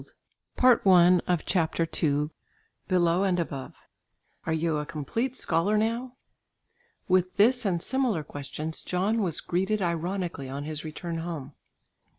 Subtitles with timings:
[0.01, 0.03] A
[0.59, 1.21] krona = 1s.
[1.37, 1.43] 2d.
[1.45, 2.31] CHAPTER II
[2.87, 3.75] BELOW AND ABOVE
[4.47, 6.15] "Are you a complete scholar now?"
[7.07, 11.53] With this and similar questions John was greeted ironically on his return home.